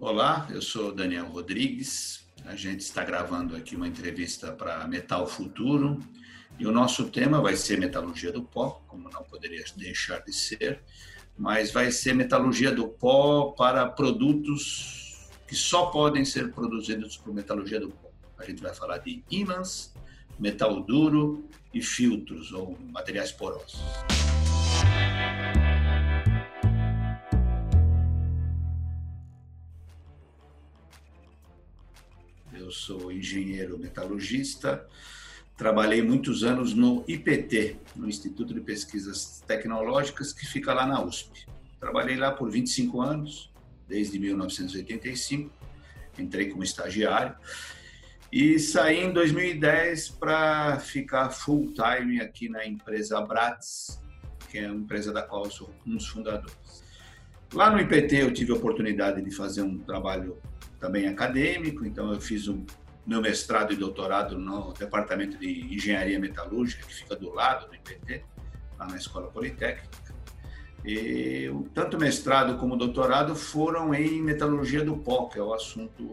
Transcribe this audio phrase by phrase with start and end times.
[0.00, 2.24] Olá, eu sou Daniel Rodrigues.
[2.44, 5.98] A gente está gravando aqui uma entrevista para Metal Futuro
[6.56, 10.80] e o nosso tema vai ser metalurgia do pó, como não poderia deixar de ser,
[11.36, 17.80] mas vai ser metalurgia do pó para produtos que só podem ser produzidos por metalurgia
[17.80, 18.08] do pó.
[18.38, 19.92] A gente vai falar de ímãs,
[20.38, 21.44] metal duro
[21.74, 23.80] e filtros ou materiais porosos.
[32.68, 34.86] Eu sou engenheiro metalurgista,
[35.56, 41.46] trabalhei muitos anos no IPT, no Instituto de Pesquisas Tecnológicas, que fica lá na USP.
[41.80, 43.50] Trabalhei lá por 25 anos,
[43.88, 45.50] desde 1985,
[46.18, 47.34] entrei como estagiário
[48.30, 53.98] e saí em 2010 para ficar full time aqui na empresa Bratz,
[54.50, 56.84] que é uma empresa da qual eu sou um dos fundadores.
[57.50, 60.36] Lá no IPT eu tive a oportunidade de fazer um trabalho
[60.78, 62.64] também acadêmico, então eu fiz o
[63.06, 68.22] meu mestrado e doutorado no Departamento de Engenharia Metalúrgica, que fica do lado do IPT,
[68.78, 69.88] lá na Escola Politécnica.
[70.84, 76.10] E tanto mestrado como doutorado foram em metalurgia do pó, que é o assunto,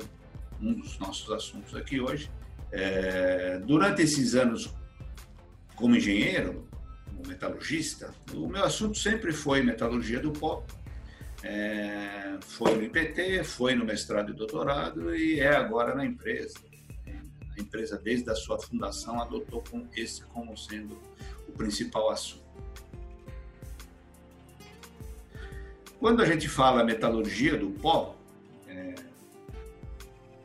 [0.59, 2.31] um dos nossos assuntos aqui hoje.
[2.71, 4.73] É, durante esses anos
[5.75, 6.67] como engenheiro,
[7.05, 10.65] como metalurgista, o meu assunto sempre foi metalurgia do pó,
[11.47, 16.57] é, foi no IPT, foi no mestrado e doutorado e é agora na empresa.
[17.55, 20.99] A empresa, desde a sua fundação, adotou com esse como sendo
[21.47, 22.43] o principal assunto.
[25.99, 28.15] Quando a gente fala metalurgia do pó,
[28.67, 28.95] é,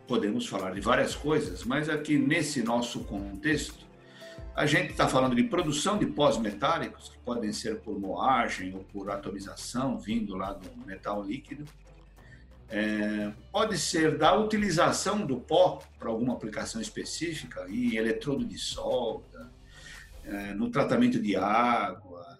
[0.07, 3.87] podemos falar de várias coisas, mas aqui nesse nosso contexto,
[4.61, 8.85] a gente está falando de produção de pós metálicos, que podem ser por moagem ou
[8.85, 11.65] por atomização, vindo lá do metal líquido.
[12.69, 19.51] É, pode ser da utilização do pó para alguma aplicação específica, em eletrodo de solda,
[20.25, 22.39] é, no tratamento de água,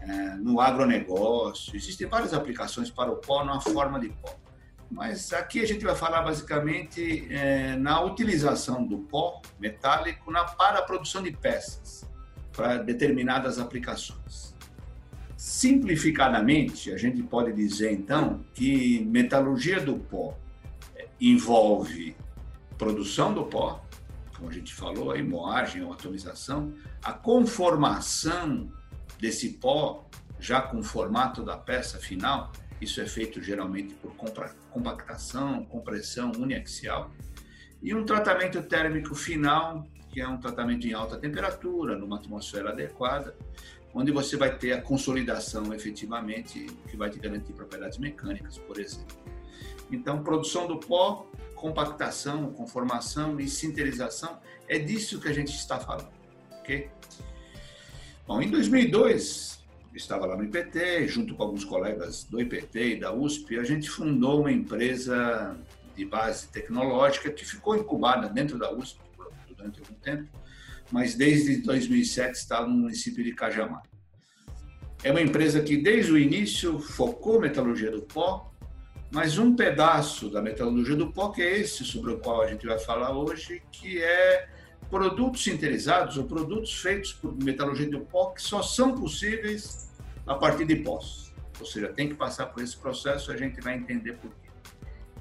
[0.00, 1.76] é, no agronegócio.
[1.76, 4.36] Existem várias aplicações para o pó na forma de pó.
[4.90, 10.80] Mas aqui a gente vai falar basicamente é, na utilização do pó metálico na, para
[10.80, 12.04] a produção de peças
[12.52, 14.54] para determinadas aplicações.
[15.36, 20.36] Simplificadamente, a gente pode dizer então que metalurgia do pó
[20.96, 22.16] é, envolve
[22.76, 23.84] produção do pó,
[24.36, 28.70] como a gente falou aí, moagem ou atomização, a conformação
[29.20, 30.06] desse pó
[30.40, 34.14] já com o formato da peça final isso é feito geralmente por
[34.70, 37.10] compactação, compressão uniaxial.
[37.82, 43.36] E um tratamento térmico final, que é um tratamento em alta temperatura, numa atmosfera adequada,
[43.92, 49.16] onde você vai ter a consolidação efetivamente, que vai te garantir propriedades mecânicas, por exemplo.
[49.90, 54.38] Então, produção do pó, compactação, conformação e sinterização,
[54.68, 56.10] é disso que a gente está falando,
[56.60, 56.88] ok?
[58.26, 59.59] Bom, em 2002,
[59.94, 63.90] estava lá no IPT, junto com alguns colegas do IPT e da USP, a gente
[63.90, 65.56] fundou uma empresa
[65.96, 69.00] de base tecnológica que ficou incubada dentro da USP
[69.48, 70.28] durante algum tempo,
[70.90, 73.82] mas desde 2007 está no município de Cajamar.
[75.02, 78.52] É uma empresa que desde o início focou metalurgia do pó,
[79.10, 82.66] mas um pedaço da metalurgia do pó, que é esse sobre o qual a gente
[82.66, 84.48] vai falar hoje, que é
[84.88, 89.90] produtos sinterizados ou produtos feitos por metalurgia de pó que só são possíveis
[90.26, 91.32] a partir de pós.
[91.58, 94.50] Ou seja, tem que passar por esse processo, a gente vai entender por quê.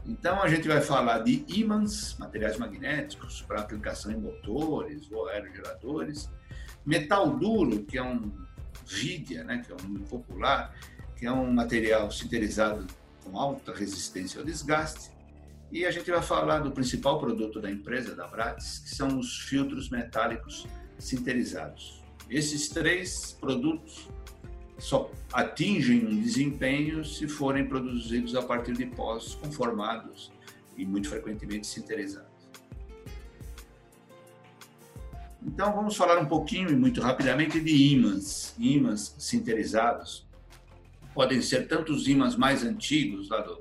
[0.05, 6.29] Então, a gente vai falar de ímãs, materiais magnéticos para aplicação em motores ou aerogeradores,
[6.85, 8.31] metal duro, que é um
[8.87, 10.73] vídea, né, que é um popular,
[11.15, 12.87] que é um material sinterizado
[13.23, 15.11] com alta resistência ao desgaste,
[15.71, 19.39] e a gente vai falar do principal produto da empresa, da Bratis, que são os
[19.41, 20.65] filtros metálicos
[20.97, 22.01] sinterizados.
[22.29, 24.07] Esses três produtos
[24.77, 30.31] só atingem um desempenho se forem produzidos a partir de pós conformados
[30.77, 32.29] e muito frequentemente sinterizados.
[35.41, 40.27] Então vamos falar um pouquinho e muito rapidamente de ímãs, ímãs sinterizados.
[41.13, 43.59] Podem ser tanto os ímãs mais antigos, lá do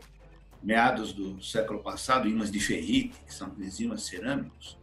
[0.62, 4.78] meados do século passado, ímãs de ferrite, que são aqueles ímãs cerâmicos,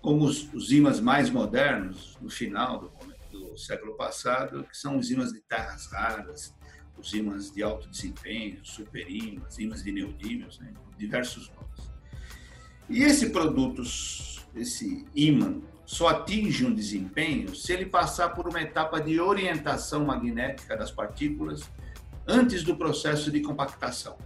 [0.00, 2.92] como os, os ímãs mais modernos, no final do,
[3.30, 6.54] do, século passado, que são os ímãs de terras raras,
[6.96, 11.90] os ímãs de alto desempenho, superímãs, ímãs de neodímios, né, diversos nomes.
[12.88, 13.82] E esse produto,
[14.54, 20.76] esse ímã, só atinge um desempenho se ele passar por uma etapa de orientação magnética
[20.76, 21.68] das partículas
[22.26, 24.16] antes do processo de compactação.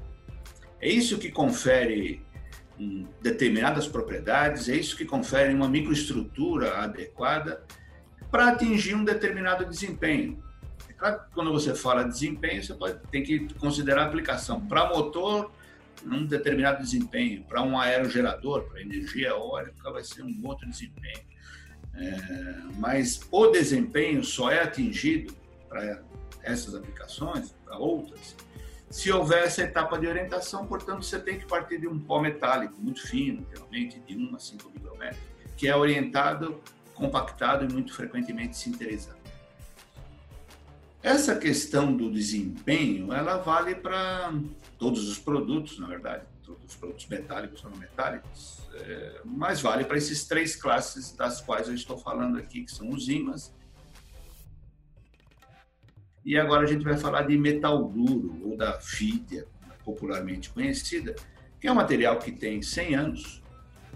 [0.80, 2.22] É isso que confere
[3.22, 7.64] determinadas propriedades, é isso que confere uma microestrutura adequada
[8.30, 10.42] para atingir um determinado desempenho.
[10.88, 14.60] É claro que quando você fala desempenho, você pode, tem que considerar a aplicação.
[14.66, 15.52] Para motor,
[16.04, 17.44] um determinado desempenho.
[17.44, 21.22] Para um aerogerador, para energia eólica, vai ser um outro desempenho.
[21.94, 25.32] É, mas o desempenho só é atingido
[25.68, 26.02] para
[26.42, 28.36] essas aplicações, para outras,
[28.94, 32.80] se houver essa etapa de orientação, portanto, você tem que partir de um pó metálico
[32.80, 35.20] muito fino, geralmente de 1 a 5 micrômetros,
[35.56, 36.60] que é orientado,
[36.94, 39.18] compactado e muito frequentemente sinterizado.
[41.02, 44.32] Essa questão do desempenho, ela vale para
[44.78, 49.84] todos os produtos, na verdade, todos os produtos metálicos ou não metálicos, é, mas vale
[49.84, 53.52] para esses três classes das quais eu estou falando aqui, que são os ímãs,
[56.24, 59.46] e agora a gente vai falar de metal duro, ou da fídia,
[59.84, 61.14] popularmente conhecida,
[61.60, 63.42] que é um material que tem 100 anos.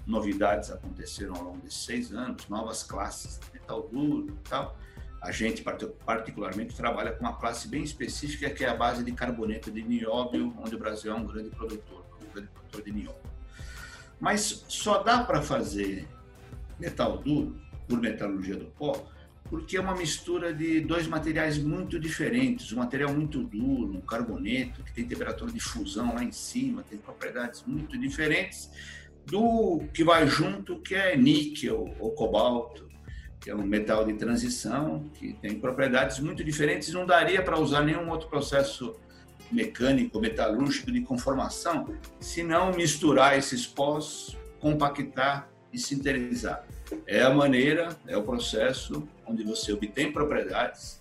[0.06, 4.78] Novidades aconteceram ao longo desses seis anos, novas classes de metal duro e tal.
[5.22, 5.64] A gente,
[6.04, 10.54] particularmente, trabalha com uma classe bem específica, que é a base de carboneto de nióbio,
[10.58, 13.20] onde o Brasil é um grande produtor, um grande produtor de nióbio.
[14.20, 16.06] Mas só dá para fazer
[16.78, 17.58] metal duro,
[17.88, 19.08] por metalurgia do pó,
[19.48, 22.72] porque é uma mistura de dois materiais muito diferentes.
[22.72, 26.98] Um material muito duro, um carboneto, que tem temperatura de fusão lá em cima, tem
[26.98, 28.70] propriedades muito diferentes
[29.24, 32.88] do que vai junto, que é níquel ou cobalto,
[33.40, 36.92] que é um metal de transição, que tem propriedades muito diferentes.
[36.92, 38.94] Não daria para usar nenhum outro processo
[39.50, 46.64] mecânico, metalúrgico de conformação, se não misturar esses pós, compactar e sintetizar.
[47.06, 50.98] É a maneira, é o processo onde você obtém propriedades,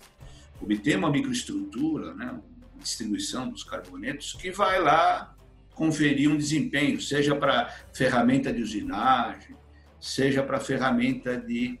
[0.60, 2.38] obtém uma microestrutura, né,
[2.78, 5.34] distribuição dos carbonetos, que vai lá
[5.74, 9.56] conferir um desempenho, seja para ferramenta de usinagem,
[10.00, 11.78] seja para ferramenta de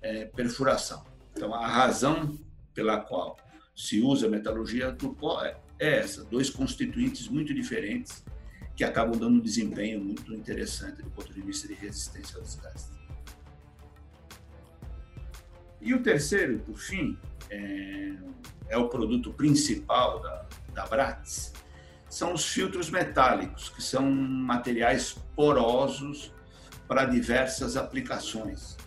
[0.00, 1.04] é, perfuração.
[1.32, 2.38] Então, a razão
[2.74, 3.36] pela qual
[3.74, 8.24] se usa a metalurgia do pó é essa: dois constituintes muito diferentes
[8.80, 12.88] que acabam dando um desempenho muito interessante do ponto de vista de resistência ao desgaste.
[15.82, 17.18] E o terceiro, por fim,
[17.50, 18.14] é,
[18.70, 21.20] é o produto principal da, da
[22.08, 26.32] são os filtros metálicos, que são materiais porosos
[26.88, 28.78] para diversas aplicações.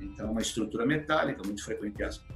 [0.00, 1.62] Então, uma estrutura metálica, muito,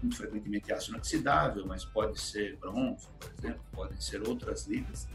[0.00, 5.08] muito frequentemente aço inoxidável, mas pode ser bronze, por exemplo, podem ser outras ligas,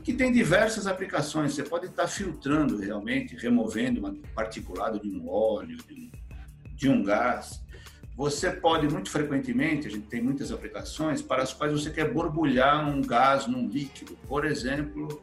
[0.00, 1.54] que tem diversas aplicações.
[1.54, 6.10] Você pode estar filtrando realmente, removendo uma particulado de um óleo, de um,
[6.74, 7.62] de um gás,
[8.14, 12.86] você pode, muito frequentemente, a gente tem muitas aplicações para as quais você quer borbulhar
[12.86, 15.22] um gás num líquido, por exemplo,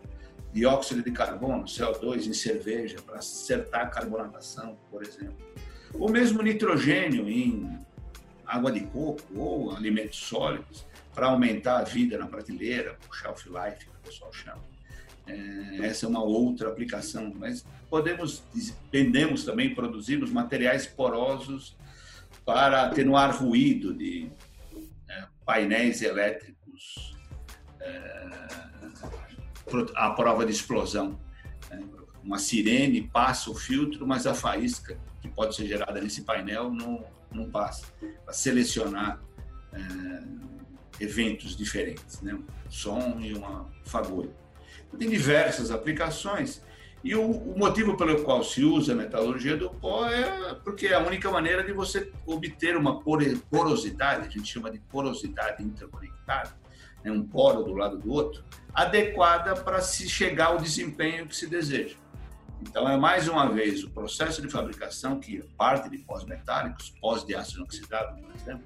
[0.52, 5.38] dióxido de carbono, CO2 em cerveja, para acertar a carbonatação, por exemplo.
[5.94, 7.78] Ou mesmo nitrogênio em
[8.46, 13.86] água de coco ou alimentos sólidos, para aumentar a vida na prateleira, o shelf life,
[13.86, 14.64] que o pessoal chama.
[15.28, 18.44] É, essa é uma outra aplicação, mas podemos,
[18.92, 21.78] vendemos também, produzimos materiais porosos
[22.46, 24.32] para atenuar ruído de
[25.08, 27.16] é, painéis elétricos
[27.80, 28.30] é,
[29.96, 31.20] à prova de explosão.
[31.70, 31.84] Né?
[32.24, 37.06] Uma sirene passa o filtro, mas a faísca que pode ser gerada nesse painel não,
[37.32, 37.86] não passa.
[38.26, 39.22] Para selecionar
[39.74, 39.80] é,
[41.00, 42.34] eventos diferentes, né?
[42.34, 44.32] um som e uma fagulha.
[44.98, 46.62] Tem diversas aplicações
[47.04, 50.96] e o, o, motivo pelo qual se usa a metalurgia do pó é porque é
[50.96, 56.54] a única maneira de você obter uma porosidade, a gente chama de porosidade interconectada,
[57.04, 61.48] né, um poro do lado do outro, adequada para se chegar ao desempenho que se
[61.48, 61.96] deseja.
[62.62, 67.26] Então, é mais uma vez o processo de fabricação que parte de pós metálicos, pós
[67.26, 68.66] de aço inoxidável, por exemplo,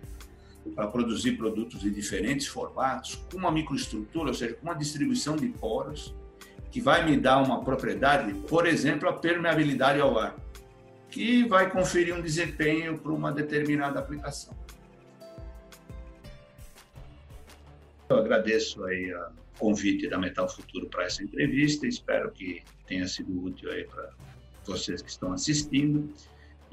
[0.71, 5.47] para produzir produtos em diferentes formatos, com uma microestrutura, ou seja, com uma distribuição de
[5.49, 6.13] poros,
[6.71, 10.35] que vai me dar uma propriedade, por exemplo, a permeabilidade ao ar,
[11.09, 14.55] que vai conferir um desempenho para uma determinada aplicação.
[18.09, 23.43] Eu agradeço aí o convite da Metal Futuro para essa entrevista, espero que tenha sido
[23.43, 24.09] útil aí para
[24.65, 26.11] vocês que estão assistindo.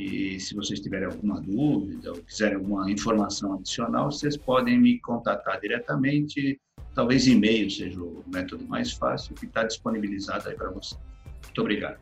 [0.01, 5.61] E se vocês tiverem alguma dúvida ou quiserem alguma informação adicional, vocês podem me contatar
[5.61, 6.59] diretamente
[6.95, 10.97] Talvez e-mail seja o método mais fácil que está disponibilizado aí para você.
[11.45, 11.99] Muito obrigado.